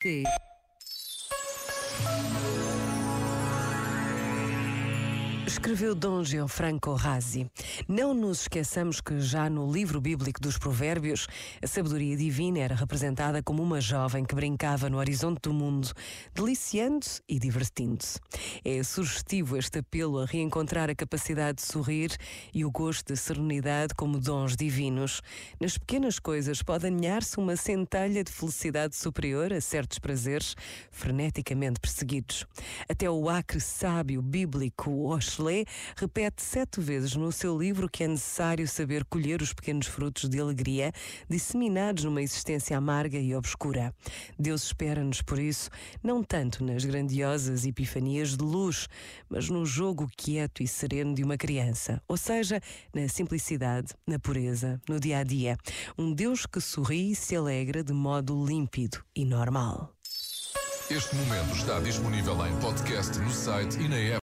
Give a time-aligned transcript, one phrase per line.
[0.00, 0.47] 对。
[5.48, 7.50] Escreveu Dom Gianfranco Razzi.
[7.88, 11.26] Não nos esqueçamos que já no livro bíblico dos Provérbios,
[11.62, 15.90] a sabedoria divina era representada como uma jovem que brincava no horizonte do mundo,
[16.34, 18.20] deliciando-se e divertindo-se.
[18.62, 22.14] É sugestivo este apelo a reencontrar a capacidade de sorrir
[22.52, 25.22] e o gosto da serenidade como dons divinos.
[25.58, 30.54] Nas pequenas coisas pode aninhar-se uma centelha de felicidade superior a certos prazeres
[30.90, 32.44] freneticamente perseguidos.
[32.86, 34.90] Até o acre sábio bíblico
[35.38, 35.64] Oxley
[35.96, 40.40] repete sete vezes no seu livro que é necessário saber colher os pequenos frutos de
[40.40, 40.92] alegria
[41.28, 43.94] disseminados numa existência amarga e obscura.
[44.38, 45.70] Deus espera-nos, por isso,
[46.02, 48.88] não tanto nas grandiosas epifanias de luz,
[49.28, 52.60] mas no jogo quieto e sereno de uma criança, ou seja,
[52.92, 55.56] na simplicidade, na pureza, no dia a dia.
[55.96, 59.94] Um Deus que sorri e se alegra de modo límpido e normal.
[60.90, 64.16] Este momento está disponível em podcast no site e na app.